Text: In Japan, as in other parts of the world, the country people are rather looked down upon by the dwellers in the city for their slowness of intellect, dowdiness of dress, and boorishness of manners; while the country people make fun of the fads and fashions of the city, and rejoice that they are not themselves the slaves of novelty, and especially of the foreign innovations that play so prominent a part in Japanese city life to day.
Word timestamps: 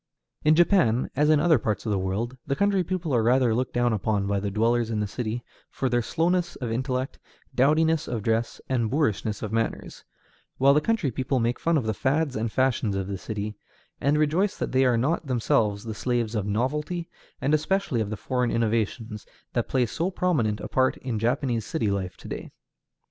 In 0.43 0.55
Japan, 0.55 1.11
as 1.15 1.29
in 1.29 1.39
other 1.39 1.59
parts 1.59 1.85
of 1.85 1.91
the 1.91 1.99
world, 1.99 2.35
the 2.47 2.55
country 2.55 2.83
people 2.83 3.13
are 3.13 3.21
rather 3.21 3.53
looked 3.53 3.73
down 3.73 3.93
upon 3.93 4.25
by 4.25 4.39
the 4.39 4.49
dwellers 4.49 4.89
in 4.89 4.99
the 4.99 5.05
city 5.05 5.43
for 5.69 5.89
their 5.89 6.01
slowness 6.01 6.55
of 6.55 6.71
intellect, 6.71 7.19
dowdiness 7.53 8.07
of 8.07 8.23
dress, 8.23 8.59
and 8.67 8.89
boorishness 8.89 9.43
of 9.43 9.51
manners; 9.53 10.03
while 10.57 10.73
the 10.73 10.81
country 10.81 11.11
people 11.11 11.39
make 11.39 11.59
fun 11.59 11.77
of 11.77 11.85
the 11.85 11.93
fads 11.93 12.35
and 12.35 12.51
fashions 12.51 12.95
of 12.95 13.05
the 13.07 13.17
city, 13.19 13.53
and 13.99 14.17
rejoice 14.17 14.57
that 14.57 14.71
they 14.71 14.85
are 14.85 14.97
not 14.97 15.27
themselves 15.27 15.83
the 15.83 15.93
slaves 15.93 16.33
of 16.33 16.47
novelty, 16.47 17.07
and 17.39 17.53
especially 17.53 18.01
of 18.01 18.09
the 18.09 18.17
foreign 18.17 18.49
innovations 18.49 19.27
that 19.53 19.69
play 19.69 19.85
so 19.85 20.09
prominent 20.09 20.59
a 20.59 20.67
part 20.67 20.97
in 20.97 21.19
Japanese 21.19 21.63
city 21.63 21.91
life 21.91 22.17
to 22.17 22.27
day. 22.27 22.51